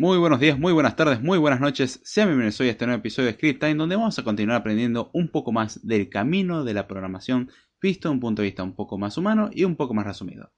Muy 0.00 0.16
buenos 0.16 0.40
días, 0.40 0.58
muy 0.58 0.72
buenas 0.72 0.96
tardes, 0.96 1.20
muy 1.20 1.36
buenas 1.36 1.60
noches. 1.60 2.00
Sean 2.02 2.28
bienvenidos 2.28 2.58
hoy 2.58 2.68
a 2.68 2.70
este 2.70 2.86
nuevo 2.86 3.00
episodio 3.00 3.26
de 3.26 3.34
Script 3.34 3.60
Time, 3.60 3.74
donde 3.74 3.96
vamos 3.96 4.18
a 4.18 4.24
continuar 4.24 4.56
aprendiendo 4.56 5.10
un 5.12 5.28
poco 5.28 5.52
más 5.52 5.86
del 5.86 6.08
camino 6.08 6.64
de 6.64 6.72
la 6.72 6.88
programación 6.88 7.50
visto 7.82 8.08
de 8.08 8.14
un 8.14 8.20
punto 8.20 8.40
de 8.40 8.48
vista 8.48 8.62
un 8.62 8.74
poco 8.74 8.96
más 8.96 9.18
humano 9.18 9.50
y 9.52 9.64
un 9.64 9.76
poco 9.76 9.92
más 9.92 10.06
resumido. 10.06 10.54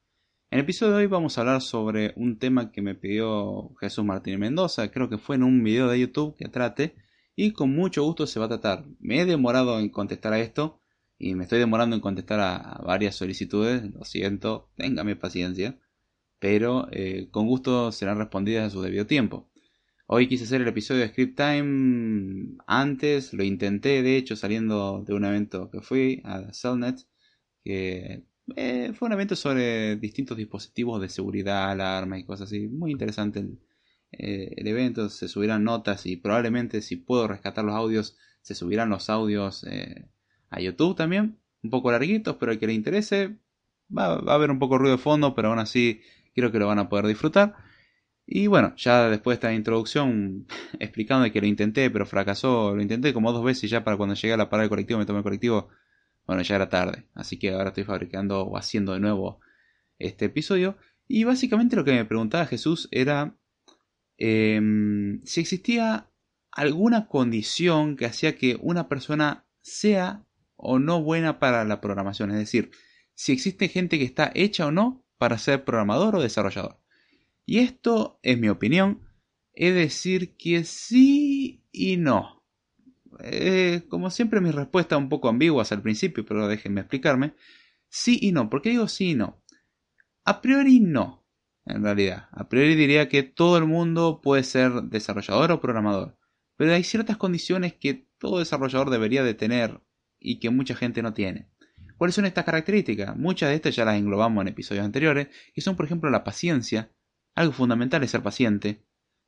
En 0.53 0.61
el 0.61 0.62
episodio 0.62 0.93
de 0.93 0.98
hoy 0.98 1.07
vamos 1.09 1.37
a 1.37 1.41
hablar 1.41 1.61
sobre 1.61 2.12
un 2.15 2.39
tema 2.39 2.70
que 2.70 2.83
me 2.83 2.95
pidió 2.95 3.75
Jesús 3.81 4.05
Martínez 4.05 4.39
Mendoza, 4.39 4.93
creo 4.93 5.09
que 5.09 5.19
fue 5.19 5.34
en 5.34 5.43
un 5.43 5.65
video 5.65 5.89
de 5.89 5.98
YouTube 5.98 6.37
que 6.37 6.48
trate, 6.48 6.95
y 7.34 7.51
con 7.51 7.75
mucho 7.75 8.05
gusto 8.05 8.29
se 8.29 8.39
va 8.39 8.47
a 8.47 8.51
tratar. 8.51 8.84
Me 9.01 9.23
he 9.23 9.25
demorado 9.25 9.81
en 9.81 9.89
contestar 9.89 10.34
a 10.34 10.39
esto, 10.39 10.79
y 11.19 11.34
me 11.34 11.43
estoy 11.43 11.59
demorando 11.59 11.97
en 11.97 12.01
contestar 12.01 12.39
a, 12.39 12.81
varias 12.87 13.17
solicitudes, 13.17 13.93
lo 13.93 14.05
siento, 14.05 14.70
téngame 14.77 15.17
paciencia, 15.17 15.81
pero 16.43 16.89
eh, 16.91 17.29
con 17.31 17.47
gusto 17.47 17.93
serán 17.93 18.19
respondidas 18.19 18.67
a 18.67 18.71
su 18.71 18.83
debido 18.83 19.07
tiempo. 19.07 19.49
Hoy 20.07 20.27
quise 20.27 20.43
hacer 20.43 20.61
el 20.61 20.67
episodio 20.67 21.03
de 21.03 21.09
Script 21.11 21.37
Time 21.37 22.57
antes, 22.67 23.33
lo 23.33 23.45
intenté 23.45 24.03
de 24.03 24.17
hecho 24.17 24.34
saliendo 24.34 25.05
de 25.07 25.15
un 25.15 25.25
evento 25.25 25.71
que 25.71 25.81
fui 25.81 26.21
a 26.25 26.53
Cellnet, 26.53 27.07
que 27.62 28.25
eh, 28.57 28.93
fue 28.93 29.07
un 29.07 29.12
evento 29.12 29.37
sobre 29.37 29.95
distintos 29.95 30.37
dispositivos 30.37 31.01
de 31.01 31.09
seguridad, 31.09 31.71
alarmas 31.71 32.19
y 32.19 32.25
cosas 32.25 32.49
así. 32.49 32.67
Muy 32.67 32.91
interesante 32.91 33.39
el, 33.39 33.61
eh, 34.11 34.53
el 34.56 34.67
evento, 34.67 35.11
se 35.11 35.29
subirán 35.29 35.62
notas 35.62 36.06
y 36.06 36.17
probablemente 36.17 36.83
si 36.83 36.97
puedo 36.97 37.29
rescatar 37.29 37.65
los 37.65 37.77
audios, 37.77 38.19
se 38.41 38.56
subirán 38.56 38.91
los 38.91 39.11
audios 39.11 39.65
a 40.51 40.61
YouTube 40.61 40.97
también. 40.97 41.39
Un 41.62 41.71
poco 41.71 41.93
larguitos, 41.93 42.34
pero 42.41 42.51
al 42.51 42.59
que 42.59 42.67
le 42.67 42.75
interese, 42.75 43.39
va, 43.97 44.15
a 44.15 44.34
haber 44.34 44.51
un 44.51 44.59
poco 44.59 44.79
ruido 44.79 44.97
de 44.97 45.03
fondo, 45.03 45.37
pero 45.37 45.51
aún 45.51 45.61
así 45.61 46.01
creo 46.34 46.52
que 46.52 46.58
lo 46.58 46.66
van 46.66 46.78
a 46.78 46.88
poder 46.88 47.06
disfrutar. 47.06 47.55
Y 48.27 48.47
bueno, 48.47 48.75
ya 48.77 49.08
después 49.08 49.34
de 49.34 49.48
esta 49.48 49.55
introducción 49.55 50.47
explicando 50.80 51.30
que 51.30 51.41
lo 51.41 51.47
intenté, 51.47 51.91
pero 51.91 52.06
fracasó, 52.06 52.75
lo 52.75 52.83
intenté 52.83 53.12
como 53.12 53.33
dos 53.33 53.44
veces 53.44 53.70
ya 53.70 53.84
para 53.84 53.97
cuando 53.97 54.14
llegué 54.14 54.34
a 54.34 54.36
la 54.36 54.48
parada 54.48 54.62
del 54.62 54.70
colectivo, 54.70 54.98
me 54.98 55.06
tomé 55.06 55.19
el 55.19 55.25
colectivo, 55.25 55.69
bueno, 56.27 56.42
ya 56.42 56.56
era 56.56 56.69
tarde. 56.69 57.08
Así 57.14 57.38
que 57.38 57.50
ahora 57.50 57.69
estoy 57.69 57.84
fabricando 57.84 58.42
o 58.42 58.56
haciendo 58.56 58.92
de 58.92 59.00
nuevo 59.00 59.41
este 59.98 60.27
episodio. 60.27 60.77
Y 61.08 61.25
básicamente 61.25 61.77
lo 61.77 61.84
que 61.84 61.92
me 61.92 62.05
preguntaba 62.05 62.47
Jesús 62.47 62.88
era 62.91 63.36
em, 64.19 65.20
si 65.25 65.41
existía 65.41 66.08
alguna 66.53 67.08
condición 67.08 67.97
que 67.97 68.06
hacía 68.06 68.36
que 68.36 68.58
una 68.60 68.88
persona 68.88 69.47
sea 69.62 70.25
o 70.56 70.78
no 70.78 71.03
buena 71.03 71.38
para 71.38 71.64
la 71.64 71.80
programación. 71.80 72.30
Es 72.30 72.38
decir, 72.38 72.70
si 73.14 73.33
existe 73.33 73.69
gente 73.69 73.98
que 73.98 74.05
está 74.05 74.30
hecha 74.34 74.66
o 74.66 74.70
no 74.70 75.02
para 75.23 75.39
ser 75.39 75.62
programador 75.62 76.17
o 76.17 76.20
desarrollador. 76.20 76.81
Y 77.47 77.61
esto, 77.61 78.19
es 78.25 78.37
mi 78.41 78.48
opinión, 78.48 79.06
es 79.53 79.73
decir 79.73 80.37
que 80.37 80.65
sí 80.65 81.65
y 81.70 81.97
no. 81.97 82.45
Como 83.89 84.11
siempre 84.11 84.41
mis 84.41 84.53
respuestas 84.53 84.98
un 84.98 85.09
poco 85.09 85.28
ambiguas 85.28 85.70
al 85.70 85.81
principio, 85.81 86.27
pero 86.27 86.49
déjenme 86.49 86.81
explicarme. 86.81 87.37
Sí 87.88 88.19
y 88.21 88.33
no. 88.33 88.50
¿Por 88.50 88.62
qué 88.62 88.71
digo 88.71 88.88
sí 88.88 89.10
y 89.10 89.15
no? 89.15 89.41
A 90.25 90.43
priori 90.43 90.81
no, 90.81 91.25
en 91.66 91.84
realidad. 91.84 92.28
A 92.33 92.49
priori 92.49 92.75
diría 92.75 93.09
que 93.09 93.22
todo 93.22 93.59
el 93.59 93.66
mundo 93.66 94.22
puede 94.25 94.43
ser 94.43 94.72
desarrollador 94.72 95.53
o 95.53 95.60
programador. 95.60 96.19
Pero 96.56 96.75
hay 96.75 96.83
ciertas 96.83 97.16
condiciones 97.16 97.75
que 97.75 98.09
todo 98.19 98.41
desarrollador 98.41 98.91
debería 98.91 99.22
de 99.22 99.34
tener 99.34 99.84
y 100.19 100.41
que 100.41 100.50
mucha 100.50 100.75
gente 100.75 101.00
no 101.00 101.15
tiene. 101.15 101.52
¿Cuáles 101.97 102.14
son 102.14 102.26
estas 102.26 102.44
características? 102.44 103.16
Muchas 103.16 103.50
de 103.50 103.56
estas 103.56 103.76
ya 103.76 103.84
las 103.84 103.97
englobamos 103.97 104.42
en 104.42 104.48
episodios 104.48 104.84
anteriores, 104.84 105.28
y 105.54 105.60
son 105.60 105.76
por 105.76 105.86
ejemplo 105.86 106.10
la 106.10 106.25
paciencia. 106.25 106.91
Algo 107.34 107.53
fundamental 107.53 108.03
es 108.03 108.10
ser 108.10 108.22
paciente. 108.22 108.84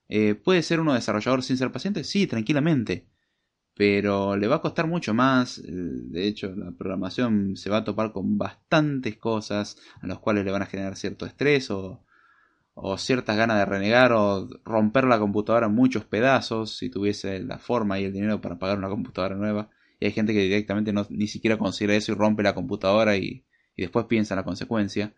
Eh, 0.08 0.34
¿Puede 0.34 0.62
ser 0.62 0.80
uno 0.80 0.94
desarrollador 0.94 1.42
sin 1.42 1.56
ser 1.56 1.72
paciente? 1.72 2.04
Sí, 2.04 2.26
tranquilamente. 2.26 3.08
Pero 3.75 4.36
le 4.36 4.47
va 4.47 4.56
a 4.56 4.60
costar 4.60 4.86
mucho 4.86 5.14
más. 5.14 5.60
De 5.64 6.26
hecho, 6.28 6.54
la 6.54 6.70
programación 6.72 7.56
se 7.56 7.70
va 7.70 7.78
a 7.78 7.84
topar 7.84 8.12
con 8.12 8.38
bastantes 8.38 9.16
cosas 9.16 9.78
a 10.00 10.06
las 10.06 10.19
cuales 10.19 10.44
le 10.44 10.52
van 10.52 10.62
a 10.62 10.66
generar 10.66 10.96
cierto 10.96 11.26
estrés 11.26 11.70
o, 11.70 12.04
o 12.75 12.98
ciertas 12.98 13.36
ganas 13.36 13.58
de 13.58 13.64
renegar 13.64 14.12
o 14.12 14.48
romper 14.64 15.04
la 15.04 15.19
computadora 15.19 15.66
en 15.66 15.75
muchos 15.75 16.04
pedazos 16.04 16.76
si 16.76 16.91
tuviese 16.91 17.41
la 17.41 17.58
forma 17.58 17.98
y 17.98 18.04
el 18.04 18.12
dinero 18.12 18.41
para 18.41 18.58
pagar 18.58 18.78
una 18.78 18.88
computadora 18.88 19.36
nueva. 19.36 19.70
Y 20.00 20.06
hay 20.06 20.12
gente 20.12 20.32
que 20.32 20.41
directamente 20.41 20.93
no, 20.93 21.06
ni 21.10 21.27
siquiera 21.28 21.59
considera 21.59 21.94
eso 21.94 22.12
y 22.12 22.15
rompe 22.15 22.43
la 22.43 22.55
computadora 22.55 23.16
y, 23.16 23.44
después 23.77 24.06
piensa 24.06 24.34
en 24.34 24.38
la 24.38 24.44
consecuencia. 24.44 25.15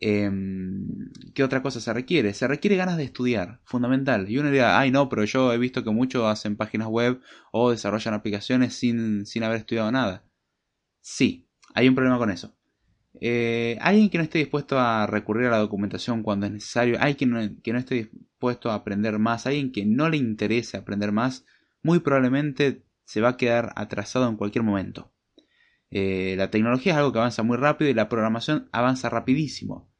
Em, 0.00 1.10
¿Qué 1.34 1.42
otra 1.42 1.62
cosa 1.62 1.80
se 1.80 1.92
requiere? 1.92 2.34
Se 2.34 2.46
requiere 2.46 2.76
ganas 2.76 2.96
de 2.96 3.04
estudiar, 3.04 3.60
fundamental. 3.64 4.30
Y 4.30 4.38
uno 4.38 4.48
diría, 4.48 4.78
ay 4.78 4.90
no, 4.90 5.08
pero 5.08 5.24
yo 5.24 5.52
he 5.52 5.58
visto 5.58 5.84
que 5.84 5.90
muchos 5.90 6.24
hacen 6.24 6.56
páginas 6.56 6.88
web 6.88 7.20
o 7.52 7.70
desarrollan 7.70 8.14
aplicaciones 8.14 8.74
sin, 8.74 9.26
sin 9.26 9.42
haber 9.42 9.58
estudiado 9.58 9.90
nada. 9.90 10.24
Sí, 11.00 11.48
hay 11.74 11.88
un 11.88 11.94
problema 11.94 12.18
con 12.18 12.30
eso. 12.30 12.54
Eh, 13.20 13.78
alguien 13.80 14.10
que 14.10 14.18
no 14.18 14.24
esté 14.24 14.38
dispuesto 14.38 14.78
a 14.78 15.06
recurrir 15.06 15.46
a 15.46 15.50
la 15.50 15.58
documentación 15.58 16.22
cuando 16.22 16.46
es 16.46 16.52
necesario, 16.52 16.98
alguien 17.00 17.60
que 17.62 17.72
no 17.72 17.78
esté 17.78 17.94
dispuesto 17.96 18.70
a 18.70 18.74
aprender 18.74 19.18
más, 19.18 19.46
alguien 19.46 19.72
que 19.72 19.84
no 19.84 20.08
le 20.08 20.16
interese 20.18 20.76
aprender 20.76 21.10
más, 21.12 21.44
muy 21.82 22.00
probablemente 22.00 22.84
se 23.08 23.22
va 23.22 23.30
a 23.30 23.36
quedar 23.38 23.72
atrasado 23.74 24.28
en 24.28 24.36
cualquier 24.36 24.62
momento. 24.62 25.10
Eh, 25.90 26.34
la 26.36 26.50
tecnología 26.50 26.92
es 26.92 26.98
algo 26.98 27.10
que 27.10 27.18
avanza 27.18 27.42
muy 27.42 27.56
rápido 27.56 27.90
y 27.90 27.94
la 27.94 28.10
programación 28.10 28.68
avanza 28.70 29.08
rapidísimo. 29.08 29.90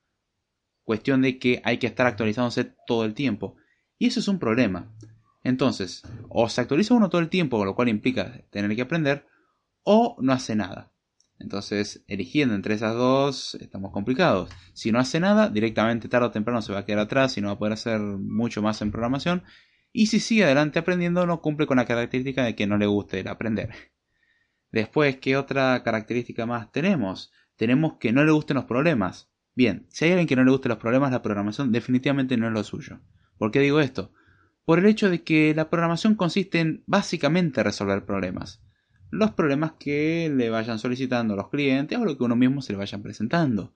Cuestión 0.85 1.23
de 1.23 1.39
que 1.39 1.63
hay 1.65 1.79
que 1.79 1.87
estar 1.87 2.07
actualizándose 2.07 2.71
todo 2.87 3.07
el 3.07 3.15
tiempo. 3.15 3.57
Y 3.97 4.09
eso 4.09 4.21
es 4.21 4.29
un 4.29 4.39
problema. 4.39 4.95
Entonces, 5.43 6.03
o 6.29 6.51
se 6.51 6.61
actualiza 6.61 6.93
uno 6.93 7.09
todo 7.09 7.23
el 7.23 7.31
tiempo, 7.31 7.65
lo 7.65 7.75
cual 7.75 7.89
implica 7.89 8.43
tener 8.51 8.77
que 8.77 8.83
aprender, 8.83 9.27
o 9.85 10.19
no 10.21 10.35
hace 10.35 10.55
nada. 10.55 10.93
Entonces, 11.39 12.05
eligiendo 12.09 12.55
entre 12.55 12.75
esas 12.75 12.95
dos, 12.95 13.55
estamos 13.55 13.91
complicados. 13.91 14.51
Si 14.75 14.93
no 14.93 14.99
hace 14.99 15.19
nada, 15.19 15.49
directamente 15.49 16.11
tarde 16.11 16.27
o 16.27 16.31
temprano 16.31 16.61
se 16.61 16.75
va 16.75 16.81
a 16.81 16.85
quedar 16.85 16.99
atrás 16.99 17.39
y 17.39 17.41
no 17.41 17.47
va 17.47 17.55
a 17.55 17.59
poder 17.59 17.73
hacer 17.73 18.01
mucho 18.01 18.61
más 18.61 18.83
en 18.83 18.91
programación. 18.91 19.45
Y 19.93 20.07
si 20.07 20.21
sigue 20.21 20.45
adelante 20.45 20.79
aprendiendo, 20.79 21.27
no 21.27 21.41
cumple 21.41 21.67
con 21.67 21.79
la 21.79 21.87
característica 21.87 22.45
de 22.45 22.55
que 22.55 22.67
no 22.67 22.77
le 22.77 22.87
guste 22.87 23.21
el 23.21 23.29
aprender. 23.29 23.71
Después, 24.71 25.17
¿qué 25.17 25.37
otra 25.37 25.83
característica 25.83 26.47
más 26.47 26.71
tenemos? 26.71 27.33
Tenemos 27.57 27.95
que 27.99 28.13
no 28.13 28.25
le 28.25 28.33
gusten 28.33 28.57
los 28.57 28.67
problemas. 28.67 29.31
Bien, 29.55 29.87
si 29.89 30.05
hay 30.05 30.13
alguien 30.13 30.29
que 30.29 30.37
no 30.37 30.45
le 30.45 30.51
guste 30.51 30.69
los 30.69 30.79
problemas, 30.79 31.11
la 31.11 31.23
programación 31.23 31.73
definitivamente 31.73 32.37
no 32.37 32.47
es 32.47 32.53
lo 32.53 32.63
suyo. 32.63 33.01
¿Por 33.39 33.51
qué 33.51 33.61
digo 33.61 33.81
esto? 33.81 34.13
Por 34.65 34.79
el 34.79 34.87
hecho 34.87 35.09
de 35.09 35.25
que 35.25 35.55
la 35.55 35.71
programación 35.71 36.15
consiste 36.15 36.61
en 36.61 36.85
básicamente 36.87 37.63
resolver 37.63 38.05
problemas. 38.05 38.63
Los 39.11 39.33
problemas 39.33 39.73
que 39.73 40.31
le 40.33 40.51
vayan 40.51 40.79
solicitando 40.79 41.35
los 41.35 41.49
clientes 41.49 41.99
o 41.99 42.05
lo 42.05 42.19
que 42.19 42.25
uno 42.25 42.37
mismo 42.37 42.61
se 42.61 42.73
le 42.73 42.79
vayan 42.79 43.03
presentando. 43.03 43.75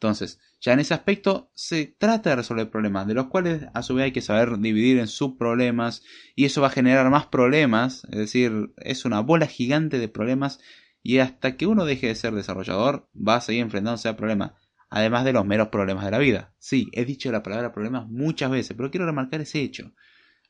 Entonces, 0.00 0.40
ya 0.62 0.72
en 0.72 0.80
ese 0.80 0.94
aspecto 0.94 1.50
se 1.54 1.84
trata 1.84 2.30
de 2.30 2.36
resolver 2.36 2.70
problemas, 2.70 3.06
de 3.06 3.12
los 3.12 3.26
cuales 3.26 3.66
a 3.74 3.82
su 3.82 3.94
vez 3.94 4.04
hay 4.04 4.12
que 4.12 4.22
saber 4.22 4.58
dividir 4.58 4.98
en 4.98 5.08
subproblemas 5.08 6.02
y 6.34 6.46
eso 6.46 6.62
va 6.62 6.68
a 6.68 6.70
generar 6.70 7.10
más 7.10 7.26
problemas, 7.26 8.04
es 8.10 8.18
decir, 8.18 8.72
es 8.78 9.04
una 9.04 9.20
bola 9.20 9.46
gigante 9.46 9.98
de 9.98 10.08
problemas 10.08 10.58
y 11.02 11.18
hasta 11.18 11.58
que 11.58 11.66
uno 11.66 11.84
deje 11.84 12.06
de 12.06 12.14
ser 12.14 12.32
desarrollador 12.32 13.10
va 13.14 13.36
a 13.36 13.40
seguir 13.42 13.60
enfrentándose 13.60 14.08
a 14.08 14.16
problemas, 14.16 14.52
además 14.88 15.26
de 15.26 15.34
los 15.34 15.44
meros 15.44 15.68
problemas 15.68 16.06
de 16.06 16.12
la 16.12 16.18
vida. 16.18 16.54
Sí, 16.58 16.88
he 16.92 17.04
dicho 17.04 17.30
la 17.30 17.42
palabra 17.42 17.74
problemas 17.74 18.08
muchas 18.08 18.50
veces, 18.50 18.74
pero 18.74 18.90
quiero 18.90 19.04
remarcar 19.04 19.42
ese 19.42 19.60
hecho. 19.60 19.92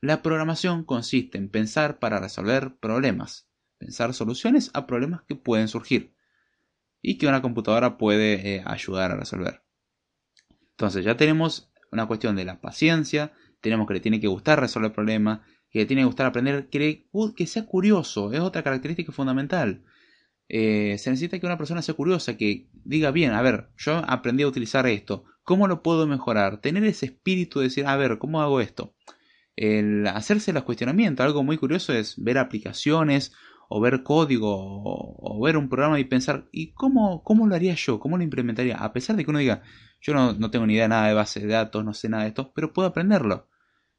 La 0.00 0.22
programación 0.22 0.84
consiste 0.84 1.38
en 1.38 1.48
pensar 1.48 1.98
para 1.98 2.20
resolver 2.20 2.76
problemas, 2.76 3.48
pensar 3.78 4.14
soluciones 4.14 4.70
a 4.74 4.86
problemas 4.86 5.22
que 5.22 5.34
pueden 5.34 5.66
surgir 5.66 6.14
y 7.02 7.18
que 7.18 7.26
una 7.26 7.42
computadora 7.42 7.98
puede 7.98 8.56
eh, 8.56 8.62
ayudar 8.66 9.12
a 9.12 9.16
resolver. 9.16 9.62
Entonces 10.72 11.04
ya 11.04 11.16
tenemos 11.16 11.72
una 11.92 12.06
cuestión 12.06 12.36
de 12.36 12.44
la 12.44 12.60
paciencia, 12.60 13.32
tenemos 13.60 13.86
que 13.86 13.94
le 13.94 14.00
tiene 14.00 14.20
que 14.20 14.28
gustar 14.28 14.60
resolver 14.60 14.92
problemas, 14.92 15.40
que 15.70 15.80
le 15.80 15.86
tiene 15.86 16.02
que 16.02 16.06
gustar 16.06 16.26
aprender, 16.26 16.68
que, 16.68 17.46
sea 17.46 17.66
curioso, 17.66 18.32
es 18.32 18.40
otra 18.40 18.62
característica 18.62 19.12
fundamental. 19.12 19.84
Eh, 20.48 20.96
se 20.98 21.10
necesita 21.10 21.38
que 21.38 21.46
una 21.46 21.58
persona 21.58 21.82
sea 21.82 21.94
curiosa, 21.94 22.36
que 22.36 22.68
diga 22.72 23.10
bien, 23.10 23.32
a 23.32 23.42
ver, 23.42 23.70
yo 23.76 24.02
aprendí 24.06 24.42
a 24.42 24.48
utilizar 24.48 24.86
esto, 24.86 25.24
¿Cómo 25.50 25.66
lo 25.66 25.82
puedo 25.82 26.06
mejorar? 26.06 26.60
Tener 26.60 26.84
ese 26.84 27.06
espíritu 27.06 27.58
de 27.58 27.64
decir, 27.64 27.84
a 27.84 27.96
ver, 27.96 28.18
¿cómo 28.18 28.40
hago 28.40 28.60
esto? 28.60 28.94
El 29.56 30.06
hacerse 30.06 30.52
los 30.52 30.62
cuestionamientos, 30.62 31.26
algo 31.26 31.42
muy 31.42 31.58
curioso 31.58 31.92
es 31.92 32.14
ver 32.22 32.38
aplicaciones 32.38 33.32
o 33.72 33.80
ver 33.80 34.02
código 34.02 34.50
o, 34.52 35.40
ver 35.40 35.56
un 35.56 35.68
programa 35.68 36.00
y 36.00 36.04
pensar, 36.04 36.48
¿y 36.50 36.72
cómo, 36.72 37.22
cómo 37.22 37.46
lo 37.46 37.54
haría 37.54 37.74
yo? 37.74 38.00
¿Cómo 38.00 38.18
lo 38.18 38.24
implementaría? 38.24 38.76
A 38.76 38.92
pesar 38.92 39.14
de 39.14 39.24
que 39.24 39.30
uno 39.30 39.38
diga, 39.38 39.62
yo 40.00 40.12
no, 40.12 40.32
no 40.32 40.50
tengo 40.50 40.66
ni 40.66 40.74
idea 40.74 40.84
de 40.84 40.88
nada 40.88 41.06
de 41.06 41.14
base 41.14 41.38
de 41.38 41.46
datos, 41.46 41.84
no 41.84 41.94
sé 41.94 42.08
nada 42.08 42.24
de 42.24 42.30
esto, 42.30 42.52
pero 42.52 42.72
puedo 42.72 42.88
aprenderlo. 42.88 43.48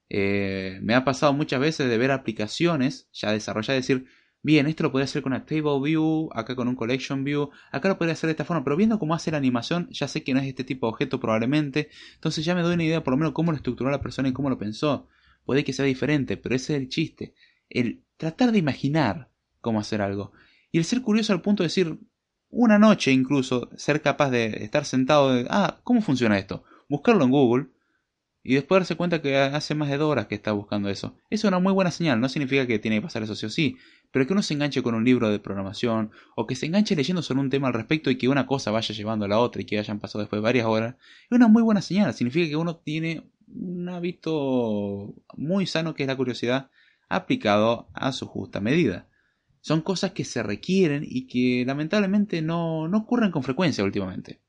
Eh, 0.10 0.80
me 0.82 0.94
ha 0.94 1.06
pasado 1.06 1.32
muchas 1.32 1.62
veces 1.62 1.90
de 1.90 1.98
ver 1.98 2.12
aplicaciones 2.12 3.08
ya 3.14 3.32
desarrolladas 3.32 3.78
y 3.78 3.94
decir, 3.94 4.08
bien, 4.44 4.68
esto 4.68 4.84
lo 4.84 4.92
podría 4.92 5.06
hacer 5.06 5.22
con 5.22 5.32
una 5.32 5.46
Table 5.46 5.80
View, 5.82 6.30
acá 6.34 6.54
con 6.54 6.68
un 6.68 6.76
Collection 6.76 7.24
View, 7.24 7.50
acá 7.72 7.88
lo 7.88 7.98
podría 7.98 8.12
hacer 8.12 8.28
de 8.28 8.32
esta 8.32 8.44
forma, 8.44 8.66
pero 8.66 8.76
viendo 8.76 9.00
cómo 9.00 9.14
hace 9.14 9.32
la 9.32 9.38
animación, 9.38 9.88
ya 9.90 10.10
sé 10.10 10.22
que 10.22 10.34
no 10.34 10.42
es 10.42 10.48
este 10.48 10.66
tipo 10.66 10.88
de 10.88 10.92
objeto 10.92 11.22
probablemente, 11.22 11.90
entonces 12.16 12.44
ya 12.44 12.56
me 12.56 12.62
doy 12.62 12.74
una 12.74 12.84
idea 12.84 13.06
por 13.06 13.14
lo 13.14 13.18
menos 13.20 13.32
cómo 13.32 13.52
lo 13.54 13.56
estructuró 13.56 13.90
la 13.90 14.02
persona 14.02 14.28
y 14.28 14.34
cómo 14.34 14.50
lo 14.50 14.58
pensó. 14.58 15.08
Puede 15.46 15.64
que 15.64 15.72
sea 15.72 15.86
diferente, 15.86 16.36
pero 16.36 16.56
ese 16.56 16.76
es 16.76 16.82
el 16.82 16.90
chiste, 16.90 17.36
el 17.70 18.04
tratar 18.18 18.52
de 18.52 18.60
imaginar 18.60 19.31
cómo 19.62 19.80
hacer 19.80 20.02
algo. 20.02 20.32
Y 20.72 20.78
el 20.78 20.86
ser 20.86 21.02
curioso 21.02 21.34
al 21.34 21.42
punto 21.42 21.64
de 21.64 21.68
decir, 21.68 22.00
una 22.50 22.78
noche 22.78 23.12
incluso, 23.12 23.70
ser 23.78 24.02
capaz 24.02 24.30
de 24.30 24.64
estar 24.64 24.86
sentado, 24.86 25.34
de, 25.34 25.48
ah, 25.50 25.80
¿cómo 25.84 26.02
funciona 26.02 26.38
esto? 26.38 26.64
Buscarlo 26.90 27.24
en 27.24 27.32
Google, 27.32 27.68
y 28.44 28.56
después 28.56 28.80
darse 28.80 28.96
cuenta 28.96 29.22
que 29.22 29.38
hace 29.38 29.76
más 29.76 29.90
de 29.90 29.98
dos 29.98 30.12
horas 30.12 30.26
que 30.26 30.36
está 30.36 30.52
buscando 30.52 30.90
eso. 30.90 31.16
Es 31.30 31.44
una 31.44 31.60
muy 31.60 31.74
buena 31.74 31.92
señal, 31.92 32.20
no 32.20 32.28
significa 32.28 32.66
que 32.66 32.80
tiene 32.80 32.98
que 32.98 33.04
pasar 33.04 33.22
eso 33.24 33.36
sí 33.36 33.46
o 33.46 33.50
sí, 33.50 33.78
pero 34.12 34.26
que 34.26 34.34
uno 34.34 34.42
se 34.42 34.56
enganche 34.56 34.82
con 34.82 34.96
un 34.96 35.06
libro 35.06 35.30
de 35.30 35.40
programación 35.40 36.12
o 36.36 36.48
que 36.48 36.56
se 36.56 36.66
enganche 36.66 36.96
leyendo 36.96 37.22
sobre 37.22 37.42
un 37.42 37.50
tema 37.50 37.68
al 37.68 37.74
respecto 37.74 38.10
y 38.10 38.18
que 38.18 38.28
una 38.28 38.48
cosa 38.48 38.72
vaya 38.72 38.96
llevando 38.96 39.26
a 39.26 39.28
la 39.28 39.40
otra 39.40 39.62
y 39.62 39.66
que 39.66 39.78
hayan 39.78 40.00
pasado 40.00 40.22
después 40.22 40.42
varias 40.42 40.66
horas, 40.66 40.96
es 41.30 41.32
una 41.36 41.48
muy 41.48 41.62
buena 41.62 41.82
señal, 41.82 42.14
significa 42.14 42.50
que 42.50 42.56
uno 42.56 42.78
tiene 42.78 43.30
un 43.48 43.88
hábito 43.90 45.14
muy 45.36 45.68
sano 45.68 45.94
que 45.94 46.04
es 46.04 46.08
la 46.08 46.18
curiosidad 46.18 46.72
aplicado 47.10 47.90
a 47.94 48.12
su 48.12 48.26
justa 48.26 48.60
medida. 48.60 49.08
Son 49.62 49.82
cosas 49.82 50.12
que 50.12 50.26
se 50.26 50.44
requieren 50.44 51.06
y 51.08 51.28
que 51.28 51.64
lamentablemente 51.66 52.42
no, 52.42 52.88
no 52.88 52.98
ocurren 53.00 53.32
con 53.32 53.44
frecuencia 53.44 53.84
últimamente. 53.84 54.42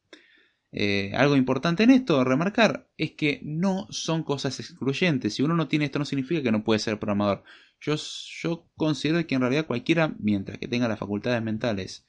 Eh, 0.74 1.12
algo 1.14 1.36
importante 1.36 1.82
en 1.82 1.90
esto, 1.90 2.24
remarcar, 2.24 2.88
es 2.96 3.12
que 3.12 3.40
no 3.44 3.86
son 3.90 4.22
cosas 4.22 4.58
excluyentes. 4.58 5.34
Si 5.34 5.42
uno 5.42 5.54
no 5.54 5.68
tiene 5.68 5.84
esto 5.84 5.98
no 5.98 6.06
significa 6.06 6.42
que 6.42 6.50
no 6.50 6.64
puede 6.64 6.80
ser 6.80 6.98
programador. 6.98 7.44
Yo, 7.80 7.94
yo 7.96 8.66
considero 8.76 9.26
que 9.26 9.34
en 9.34 9.42
realidad 9.42 9.66
cualquiera, 9.66 10.14
mientras 10.18 10.58
que 10.58 10.68
tenga 10.68 10.88
las 10.88 10.98
facultades 10.98 11.42
mentales 11.42 12.06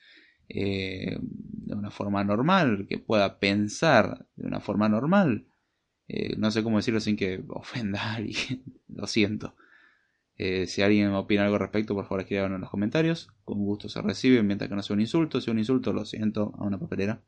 eh, 0.47 1.17
de 1.19 1.75
una 1.75 1.91
forma 1.91 2.23
normal, 2.23 2.85
que 2.87 2.99
pueda 2.99 3.39
pensar 3.39 4.27
de 4.35 4.47
una 4.47 4.61
forma 4.61 4.87
normal, 4.87 5.45
eh, 6.07 6.35
no 6.37 6.51
sé 6.51 6.63
cómo 6.63 6.77
decirlo 6.77 6.99
sin 7.01 7.17
que 7.17 7.43
ofenda 7.49 8.01
a 8.01 8.15
alguien, 8.15 8.63
lo 8.87 9.07
siento. 9.07 9.55
Si 10.37 10.81
alguien 10.81 11.13
opina 11.13 11.43
algo 11.43 11.55
al 11.55 11.61
respecto, 11.61 11.93
por 11.93 12.05
favor 12.05 12.21
escríbanlo 12.21 12.55
en 12.55 12.61
los 12.61 12.69
comentarios. 12.69 13.29
Con 13.45 13.59
gusto 13.59 13.89
se 13.89 14.01
recibe, 14.01 14.43
mientras 14.43 14.69
que 14.69 14.75
no 14.75 14.81
sea 14.81 14.95
un 14.95 15.01
insulto. 15.01 15.39
Si 15.39 15.49
es 15.49 15.53
un 15.53 15.59
insulto, 15.59 15.93
lo 15.93 16.05
siento, 16.05 16.53
a 16.57 16.63
una 16.63 16.79
papelera. 16.79 17.21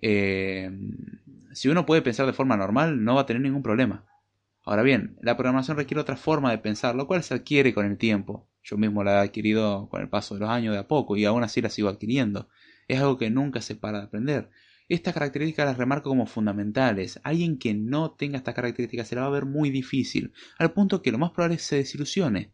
Eh, 0.00 0.70
si 1.52 1.68
uno 1.68 1.86
puede 1.86 2.02
pensar 2.02 2.26
de 2.26 2.32
forma 2.32 2.56
normal, 2.56 3.04
no 3.04 3.14
va 3.14 3.22
a 3.22 3.26
tener 3.26 3.42
ningún 3.42 3.62
problema. 3.62 4.04
Ahora 4.64 4.82
bien, 4.82 5.16
la 5.22 5.36
programación 5.36 5.76
requiere 5.76 6.00
otra 6.00 6.16
forma 6.16 6.50
de 6.50 6.58
pensar, 6.58 6.94
lo 6.94 7.06
cual 7.06 7.22
se 7.22 7.34
adquiere 7.34 7.72
con 7.72 7.86
el 7.86 7.96
tiempo. 7.96 8.46
Yo 8.62 8.76
mismo 8.76 9.02
la 9.02 9.14
he 9.14 9.26
adquirido 9.26 9.88
con 9.88 10.02
el 10.02 10.08
paso 10.08 10.34
de 10.34 10.40
los 10.40 10.50
años 10.50 10.74
de 10.74 10.80
a 10.80 10.88
poco 10.88 11.16
y 11.16 11.24
aún 11.24 11.42
así 11.42 11.62
la 11.62 11.70
sigo 11.70 11.88
adquiriendo. 11.88 12.48
Es 12.86 13.00
algo 13.00 13.16
que 13.16 13.30
nunca 13.30 13.62
se 13.62 13.76
para 13.76 13.98
de 13.98 14.04
aprender. 14.04 14.50
Estas 14.88 15.14
características 15.14 15.66
las 15.66 15.76
remarco 15.76 16.08
como 16.08 16.26
fundamentales. 16.26 17.20
Alguien 17.22 17.58
que 17.58 17.74
no 17.74 18.12
tenga 18.12 18.38
estas 18.38 18.54
características 18.54 19.08
se 19.08 19.14
la 19.14 19.22
va 19.22 19.26
a 19.28 19.30
ver 19.30 19.44
muy 19.44 19.70
difícil, 19.70 20.32
al 20.58 20.72
punto 20.72 21.02
que 21.02 21.12
lo 21.12 21.18
más 21.18 21.30
probable 21.30 21.56
es 21.56 21.62
que 21.62 21.68
se 21.68 21.76
desilusione. 21.76 22.52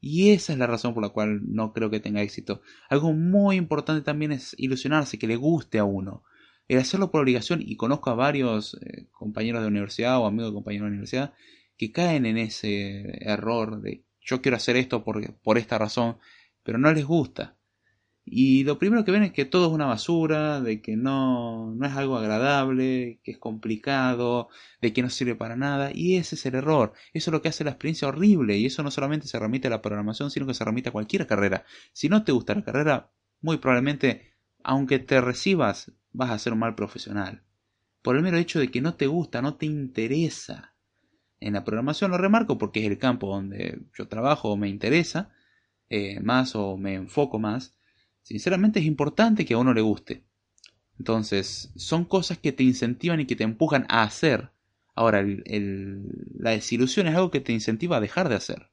Y 0.00 0.30
esa 0.30 0.52
es 0.52 0.58
la 0.58 0.66
razón 0.66 0.92
por 0.94 1.02
la 1.02 1.08
cual 1.08 1.40
no 1.44 1.72
creo 1.72 1.90
que 1.90 2.00
tenga 2.00 2.22
éxito. 2.22 2.60
Algo 2.90 3.12
muy 3.12 3.56
importante 3.56 4.02
también 4.02 4.32
es 4.32 4.54
ilusionarse, 4.58 5.18
que 5.18 5.26
le 5.26 5.36
guste 5.36 5.78
a 5.78 5.84
uno 5.84 6.24
el 6.68 6.78
hacerlo 6.78 7.10
por 7.10 7.20
obligación, 7.20 7.60
y 7.62 7.76
conozco 7.76 8.10
a 8.10 8.14
varios 8.14 8.74
eh, 8.80 9.08
compañeros 9.12 9.62
de 9.62 9.68
universidad 9.68 10.18
o 10.18 10.26
amigos 10.26 10.50
de 10.50 10.54
compañeros 10.54 10.86
de 10.86 10.90
universidad 10.90 11.34
que 11.76 11.92
caen 11.92 12.24
en 12.26 12.38
ese 12.38 13.02
error 13.20 13.80
de 13.82 14.04
yo 14.20 14.40
quiero 14.40 14.56
hacer 14.56 14.76
esto 14.76 15.04
por, 15.04 15.34
por 15.40 15.58
esta 15.58 15.76
razón, 15.76 16.18
pero 16.62 16.78
no 16.78 16.90
les 16.92 17.04
gusta. 17.04 17.58
Y 18.26 18.64
lo 18.64 18.78
primero 18.78 19.04
que 19.04 19.10
ven 19.12 19.22
es 19.22 19.32
que 19.32 19.44
todo 19.44 19.66
es 19.66 19.72
una 19.72 19.86
basura, 19.86 20.60
de 20.60 20.80
que 20.80 20.96
no, 20.96 21.74
no 21.74 21.86
es 21.86 21.92
algo 21.92 22.16
agradable, 22.16 23.20
que 23.22 23.32
es 23.32 23.38
complicado, 23.38 24.48
de 24.80 24.92
que 24.92 25.02
no 25.02 25.10
sirve 25.10 25.34
para 25.34 25.56
nada, 25.56 25.90
y 25.94 26.16
ese 26.16 26.34
es 26.36 26.46
el 26.46 26.54
error. 26.54 26.94
Eso 27.12 27.30
es 27.30 27.32
lo 27.32 27.42
que 27.42 27.48
hace 27.48 27.64
la 27.64 27.70
experiencia 27.70 28.08
horrible, 28.08 28.56
y 28.56 28.66
eso 28.66 28.82
no 28.82 28.90
solamente 28.90 29.28
se 29.28 29.38
remite 29.38 29.68
a 29.68 29.70
la 29.70 29.82
programación, 29.82 30.30
sino 30.30 30.46
que 30.46 30.54
se 30.54 30.64
remite 30.64 30.88
a 30.88 30.92
cualquier 30.92 31.26
carrera. 31.26 31.64
Si 31.92 32.08
no 32.08 32.24
te 32.24 32.32
gusta 32.32 32.54
la 32.54 32.64
carrera, 32.64 33.10
muy 33.40 33.58
probablemente, 33.58 34.34
aunque 34.62 34.98
te 34.98 35.20
recibas 35.20 35.92
vas 36.14 36.30
a 36.30 36.38
ser 36.38 36.54
un 36.54 36.60
mal 36.60 36.74
profesional. 36.74 37.42
Por 38.00 38.16
el 38.16 38.22
mero 38.22 38.38
hecho 38.38 38.58
de 38.58 38.70
que 38.70 38.80
no 38.80 38.94
te 38.94 39.06
gusta, 39.06 39.42
no 39.42 39.56
te 39.56 39.66
interesa. 39.66 40.74
En 41.40 41.54
la 41.54 41.64
programación 41.64 42.10
lo 42.10 42.18
remarco 42.18 42.56
porque 42.56 42.80
es 42.80 42.86
el 42.86 42.98
campo 42.98 43.28
donde 43.28 43.82
yo 43.98 44.08
trabajo 44.08 44.50
o 44.50 44.56
me 44.56 44.68
interesa 44.68 45.30
eh, 45.90 46.20
más 46.20 46.54
o 46.56 46.76
me 46.78 46.94
enfoco 46.94 47.38
más. 47.38 47.76
Sinceramente 48.24 48.80
es 48.80 48.86
importante 48.86 49.44
que 49.44 49.52
a 49.52 49.58
uno 49.58 49.74
le 49.74 49.82
guste. 49.82 50.24
Entonces, 50.98 51.70
son 51.76 52.06
cosas 52.06 52.38
que 52.38 52.52
te 52.52 52.62
incentivan 52.62 53.20
y 53.20 53.26
que 53.26 53.36
te 53.36 53.44
empujan 53.44 53.84
a 53.90 54.02
hacer. 54.02 54.50
Ahora, 54.94 55.22
la 55.22 56.50
desilusión 56.50 57.06
es 57.06 57.14
algo 57.14 57.30
que 57.30 57.40
te 57.40 57.52
incentiva 57.52 57.98
a 57.98 58.00
dejar 58.00 58.30
de 58.30 58.36
hacer. 58.36 58.70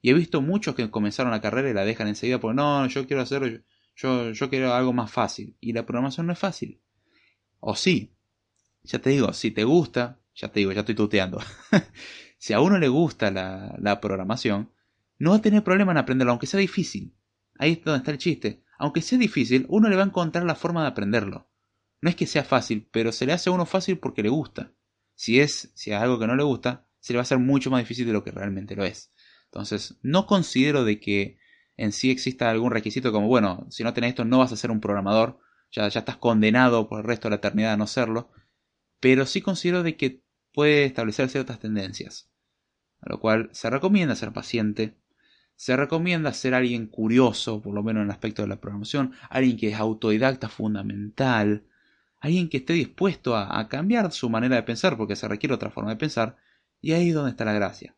Y 0.00 0.10
he 0.10 0.14
visto 0.14 0.40
muchos 0.40 0.76
que 0.76 0.88
comenzaron 0.88 1.32
la 1.32 1.40
carrera 1.40 1.68
y 1.68 1.74
la 1.74 1.84
dejan 1.84 2.06
enseguida 2.06 2.40
porque 2.40 2.54
no, 2.54 2.86
yo 2.86 3.06
quiero 3.06 3.22
hacerlo, 3.22 3.60
yo, 3.96 4.30
yo 4.30 4.48
quiero 4.48 4.72
algo 4.72 4.92
más 4.92 5.10
fácil. 5.10 5.56
Y 5.60 5.72
la 5.72 5.84
programación 5.84 6.28
no 6.28 6.32
es 6.32 6.38
fácil. 6.38 6.80
O 7.58 7.74
sí. 7.74 8.14
Ya 8.84 9.00
te 9.00 9.10
digo, 9.10 9.32
si 9.32 9.50
te 9.50 9.64
gusta, 9.64 10.20
ya 10.34 10.48
te 10.48 10.60
digo, 10.60 10.70
ya 10.70 10.80
estoy 10.80 10.94
tuteando. 10.94 11.40
si 12.38 12.52
a 12.52 12.60
uno 12.60 12.78
le 12.78 12.88
gusta 12.88 13.32
la, 13.32 13.74
la 13.80 14.00
programación, 14.00 14.70
no 15.18 15.30
va 15.30 15.36
a 15.36 15.42
tener 15.42 15.64
problema 15.64 15.90
en 15.90 15.98
aprenderlo, 15.98 16.30
aunque 16.30 16.46
sea 16.46 16.60
difícil. 16.60 17.14
Ahí 17.58 17.72
es 17.72 17.84
donde 17.84 17.98
está 17.98 18.12
el 18.12 18.18
chiste. 18.18 18.62
Aunque 18.82 19.00
sea 19.00 19.16
difícil, 19.16 19.64
uno 19.68 19.88
le 19.88 19.94
va 19.94 20.02
a 20.02 20.06
encontrar 20.06 20.44
la 20.44 20.56
forma 20.56 20.82
de 20.82 20.88
aprenderlo. 20.88 21.48
No 22.00 22.10
es 22.10 22.16
que 22.16 22.26
sea 22.26 22.42
fácil, 22.42 22.88
pero 22.90 23.12
se 23.12 23.26
le 23.26 23.32
hace 23.32 23.48
a 23.48 23.52
uno 23.52 23.64
fácil 23.64 23.96
porque 23.96 24.24
le 24.24 24.28
gusta. 24.28 24.72
Si 25.14 25.38
es, 25.38 25.70
si 25.76 25.92
es 25.92 25.96
algo 25.98 26.18
que 26.18 26.26
no 26.26 26.34
le 26.34 26.42
gusta, 26.42 26.88
se 26.98 27.12
le 27.12 27.18
va 27.18 27.20
a 27.20 27.22
hacer 27.22 27.38
mucho 27.38 27.70
más 27.70 27.80
difícil 27.80 28.08
de 28.08 28.12
lo 28.12 28.24
que 28.24 28.32
realmente 28.32 28.74
lo 28.74 28.84
es. 28.84 29.12
Entonces, 29.44 30.00
no 30.02 30.26
considero 30.26 30.82
de 30.82 30.98
que 30.98 31.38
en 31.76 31.92
sí 31.92 32.10
exista 32.10 32.50
algún 32.50 32.72
requisito 32.72 33.12
como, 33.12 33.28
bueno, 33.28 33.68
si 33.70 33.84
no 33.84 33.94
tenés 33.94 34.08
esto 34.08 34.24
no 34.24 34.38
vas 34.38 34.50
a 34.50 34.56
ser 34.56 34.72
un 34.72 34.80
programador, 34.80 35.38
ya, 35.70 35.86
ya 35.86 36.00
estás 36.00 36.16
condenado 36.16 36.88
por 36.88 36.98
el 36.98 37.06
resto 37.06 37.28
de 37.28 37.30
la 37.30 37.36
eternidad 37.36 37.74
a 37.74 37.76
no 37.76 37.86
serlo, 37.86 38.32
pero 38.98 39.26
sí 39.26 39.42
considero 39.42 39.84
de 39.84 39.96
que 39.96 40.24
puede 40.52 40.86
establecer 40.86 41.28
ciertas 41.28 41.60
tendencias, 41.60 42.32
a 43.00 43.10
lo 43.10 43.20
cual 43.20 43.48
se 43.52 43.70
recomienda 43.70 44.16
ser 44.16 44.32
paciente, 44.32 45.00
se 45.62 45.76
recomienda 45.76 46.32
ser 46.32 46.54
alguien 46.54 46.88
curioso, 46.88 47.62
por 47.62 47.72
lo 47.72 47.84
menos 47.84 48.00
en 48.00 48.06
el 48.06 48.10
aspecto 48.10 48.42
de 48.42 48.48
la 48.48 48.60
programación, 48.60 49.12
alguien 49.30 49.56
que 49.56 49.68
es 49.68 49.76
autodidacta 49.76 50.48
fundamental, 50.48 51.62
alguien 52.18 52.48
que 52.48 52.56
esté 52.56 52.72
dispuesto 52.72 53.36
a, 53.36 53.68
cambiar 53.68 54.10
su 54.10 54.28
manera 54.28 54.56
de 54.56 54.64
pensar 54.64 54.96
porque 54.96 55.14
se 55.14 55.28
requiere 55.28 55.54
otra 55.54 55.70
forma 55.70 55.90
de 55.90 55.96
pensar, 55.98 56.36
y 56.80 56.94
ahí 56.94 57.10
es 57.10 57.14
donde 57.14 57.30
está 57.30 57.44
la 57.44 57.52
gracia. 57.52 57.94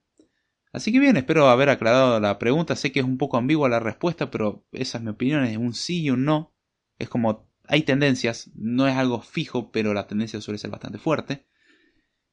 Así 0.75 0.93
que 0.93 0.99
bien, 0.99 1.17
espero 1.17 1.49
haber 1.49 1.71
aclarado 1.71 2.21
la 2.21 2.39
pregunta. 2.39 2.77
Sé 2.77 2.93
que 2.93 3.01
es 3.01 3.07
un 3.07 3.17
poco 3.17 3.39
ambigua 3.39 3.67
la 3.71 3.81
respuesta, 3.81 4.31
pero 4.31 4.67
esa 4.71 4.99
es 4.99 5.05
mi 5.05 5.09
opinión, 5.13 5.43
es 5.45 5.57
un 5.57 5.73
sí 5.73 6.03
y 6.03 6.11
un 6.11 6.27
no. 6.27 6.53
Es 6.99 7.09
como 7.09 7.49
hay 7.67 7.85
tendencias, 7.85 8.51
no 8.55 8.87
es 8.89 8.95
algo 8.95 9.23
fijo, 9.23 9.73
pero 9.73 9.95
la 9.95 10.07
tendencia 10.07 10.43
suele 10.43 10.59
ser 10.59 10.69
bastante 10.69 10.99
fuerte. 10.99 11.47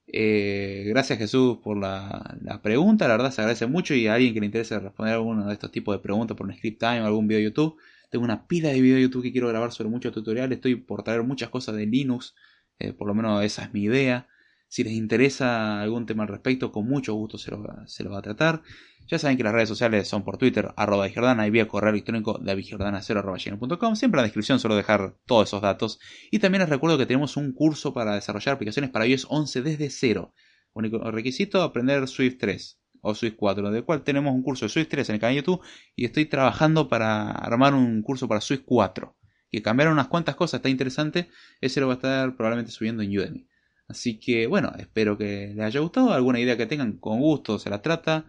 Eh, 0.08 0.84
gracias 0.88 1.20
Jesús 1.20 1.60
por 1.63 1.77
la, 1.77 2.38
pregunta, 2.62 3.08
la 3.08 3.15
verdad 3.15 3.31
se 3.31 3.41
agradece 3.41 3.65
mucho 3.67 3.93
y 3.93 4.08
a 4.08 4.15
alguien 4.15 4.34
que 4.34 4.41
le 4.41 4.48
interese 4.48 4.77
responder 4.77 5.13
alguno 5.13 5.48
de 5.48 5.53
estos 5.53 5.72
tipos 5.72 5.96
de 5.96 6.00
preguntas 6.00 6.36
por 6.36 6.48
un 6.48 6.53
script 6.53 6.79
time 6.79 7.01
o 7.01 7.05
algún 7.05 7.27
video 7.27 7.39
de 7.39 7.46
YouTube. 7.46 7.77
Tengo 8.10 8.25
una 8.25 8.46
pila 8.48 8.70
de 8.70 8.81
video 8.81 8.98
de 8.98 9.03
YouTube 9.03 9.24
que 9.24 9.31
quiero 9.31 9.48
grabar 9.48 9.72
sobre 9.72 9.89
muchos 9.89 10.12
tutoriales, 10.12 10.58
estoy 10.58 10.75
por 10.75 11.03
traer 11.03 11.24
muchas 11.24 11.50
cosas 11.50 11.75
de 11.75 11.86
Linux, 11.86 12.36
eh, 12.79 12.91
por 12.93 13.08
lo 13.08 13.13
menos 13.13 13.43
esa 13.43 13.63
es 13.63 13.74
mi 13.74 13.84
idea. 13.84 14.27
Si 14.71 14.85
les 14.85 14.93
interesa 14.93 15.81
algún 15.81 16.05
tema 16.05 16.23
al 16.23 16.29
respecto, 16.29 16.71
con 16.71 16.87
mucho 16.87 17.13
gusto 17.13 17.37
se 17.37 17.51
lo, 17.51 17.61
se 17.87 18.05
lo 18.05 18.11
va 18.11 18.19
a 18.19 18.21
tratar. 18.21 18.61
Ya 19.05 19.19
saben 19.19 19.35
que 19.35 19.43
las 19.43 19.51
redes 19.51 19.67
sociales 19.67 20.07
son 20.07 20.23
por 20.23 20.37
Twitter, 20.37 20.71
arroba 20.77 21.09
y 21.09 21.49
vía 21.49 21.67
correo 21.67 21.89
electrónico 21.89 22.39
davidjordana0.com. 22.39 23.95
Siempre 23.97 24.19
en 24.19 24.21
la 24.21 24.27
descripción 24.27 24.61
suelo 24.61 24.77
dejar 24.77 25.17
todos 25.25 25.49
esos 25.49 25.61
datos. 25.61 25.99
Y 26.31 26.39
también 26.39 26.61
les 26.61 26.69
recuerdo 26.69 26.97
que 26.97 27.05
tenemos 27.05 27.35
un 27.35 27.51
curso 27.51 27.93
para 27.93 28.15
desarrollar 28.15 28.55
aplicaciones 28.55 28.91
para 28.91 29.05
iOS 29.05 29.27
11 29.29 29.61
desde 29.61 29.89
cero. 29.89 30.33
Único 30.71 30.99
requisito, 31.11 31.63
aprender 31.63 32.07
Swift 32.07 32.37
3 32.39 32.79
o 33.01 33.13
Swift 33.13 33.35
4, 33.35 33.71
del 33.71 33.83
cual 33.83 34.03
tenemos 34.03 34.33
un 34.33 34.41
curso 34.41 34.67
de 34.67 34.69
Swift 34.69 34.87
3 34.87 35.09
en 35.09 35.15
el 35.15 35.19
canal 35.19 35.35
de 35.35 35.41
YouTube 35.41 35.65
y 35.97 36.05
estoy 36.05 36.27
trabajando 36.27 36.87
para 36.87 37.29
armar 37.31 37.73
un 37.73 38.01
curso 38.03 38.29
para 38.29 38.39
Swift 38.39 38.63
4. 38.63 39.17
Que 39.51 39.61
cambiaron 39.61 39.95
unas 39.95 40.07
cuantas 40.07 40.37
cosas, 40.37 40.59
está 40.59 40.69
interesante. 40.69 41.27
Ese 41.59 41.81
lo 41.81 41.87
va 41.87 41.95
a 41.95 41.97
estar 41.97 42.37
probablemente 42.37 42.71
subiendo 42.71 43.03
en 43.03 43.17
Udemy. 43.19 43.50
Así 43.91 44.19
que 44.19 44.48
bueno, 44.48 44.71
espero 44.79 45.17
que 45.17 45.53
les 45.53 45.65
haya 45.65 45.81
gustado. 45.81 46.13
Alguna 46.13 46.39
idea 46.39 46.55
que 46.55 46.65
tengan, 46.65 46.93
con 46.93 47.19
gusto 47.19 47.60
se 47.60 47.69
la 47.69 47.81
trata. 47.81 48.25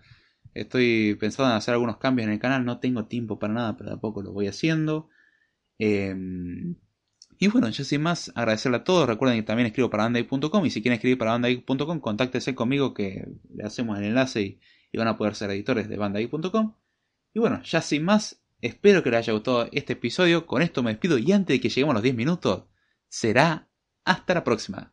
Estoy 0.55 1.17
pensando 1.21 1.53
en 1.53 1.57
hacer 1.57 1.75
algunos 1.75 1.99
cambios 1.99 2.27
en 2.27 2.35
el 2.35 2.41
canal. 2.41 2.65
No 2.65 2.81
tengo 2.81 3.07
tiempo 3.07 3.39
para 3.39 3.55
nada, 3.55 3.77
pero 3.77 3.91
tampoco 3.91 4.23
lo 4.23 4.33
voy 4.33 4.49
haciendo. 4.49 5.09
Em, 5.79 6.75
y 7.39 7.47
bueno, 7.47 7.69
yo 7.71 7.85
sin 7.85 8.03
más 8.03 8.33
agradecerle 8.35 8.79
a 8.79 8.85
todos. 8.85 9.07
Recuerden 9.09 9.39
que 9.39 9.45
también 9.45 9.67
escribo 9.67 9.89
para 9.89 10.03
bandai.com 10.03 10.67
y 10.67 10.71
si 10.71 10.83
quieren 10.83 10.97
escribir 10.97 11.17
para 11.17 11.31
bandai.com, 11.33 12.01
contáctese 12.01 12.57
conmigo 12.57 12.93
que 12.93 13.25
le 13.55 13.65
hacemos 13.65 13.99
el 13.99 14.05
enlace 14.07 14.43
y, 14.93 14.99
van 14.99 15.09
a 15.09 15.17
poder 15.17 15.37
ser 15.37 15.51
editores 15.51 15.89
de 15.89 15.97
bandai.com. 15.97 16.75
Y 17.35 17.39
bueno, 17.39 17.63
ya 17.63 17.81
sin 17.83 18.05
más, 18.05 18.43
espero 18.61 19.05
que 19.05 19.11
les 19.11 19.19
haya 19.21 19.33
gustado 19.33 19.69
este 19.71 19.93
episodio. 19.93 20.45
Con 20.45 20.61
esto 20.61 20.83
me 20.83 20.91
despido 20.91 21.19
y 21.19 21.31
antes 21.31 21.55
de 21.55 21.61
que 21.61 21.69
lleguemos 21.69 21.93
a 21.93 21.95
los 21.95 22.03
10 22.03 22.17
minutos, 22.17 22.65
será 23.09 23.69
hasta 24.05 24.35
la 24.35 24.43
próxima. 24.43 24.93